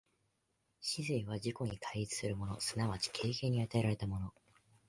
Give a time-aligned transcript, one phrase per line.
[0.81, 4.33] 思惟は自己に対立するもの即ち経験に与えられたもの、